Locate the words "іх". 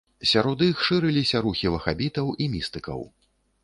0.69-0.81